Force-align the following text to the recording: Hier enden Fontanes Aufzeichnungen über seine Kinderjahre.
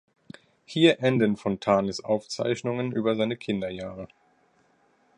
Hier 0.65 0.99
enden 1.03 1.37
Fontanes 1.37 2.03
Aufzeichnungen 2.03 2.91
über 2.91 3.15
seine 3.15 3.37
Kinderjahre. 3.37 4.07